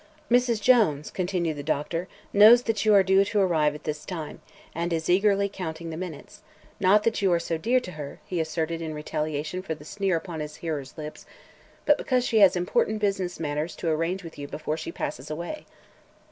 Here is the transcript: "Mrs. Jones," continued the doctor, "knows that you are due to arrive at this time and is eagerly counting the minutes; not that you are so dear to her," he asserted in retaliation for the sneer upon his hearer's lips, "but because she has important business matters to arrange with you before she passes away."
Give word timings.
"Mrs. 0.31 0.59
Jones," 0.59 1.11
continued 1.11 1.57
the 1.57 1.61
doctor, 1.61 2.07
"knows 2.33 2.63
that 2.63 2.85
you 2.85 2.95
are 2.95 3.03
due 3.03 3.23
to 3.23 3.39
arrive 3.39 3.75
at 3.75 3.83
this 3.83 4.03
time 4.03 4.41
and 4.73 4.91
is 4.91 5.11
eagerly 5.11 5.47
counting 5.47 5.91
the 5.91 5.95
minutes; 5.95 6.41
not 6.79 7.03
that 7.03 7.21
you 7.21 7.31
are 7.31 7.39
so 7.39 7.55
dear 7.55 7.79
to 7.81 7.91
her," 7.91 8.19
he 8.25 8.39
asserted 8.39 8.81
in 8.81 8.95
retaliation 8.95 9.61
for 9.61 9.75
the 9.75 9.85
sneer 9.85 10.17
upon 10.17 10.39
his 10.39 10.55
hearer's 10.55 10.97
lips, 10.97 11.27
"but 11.85 11.99
because 11.99 12.25
she 12.25 12.39
has 12.39 12.55
important 12.55 12.99
business 12.99 13.39
matters 13.39 13.75
to 13.75 13.89
arrange 13.89 14.23
with 14.23 14.39
you 14.39 14.47
before 14.47 14.75
she 14.75 14.91
passes 14.91 15.29
away." 15.29 15.67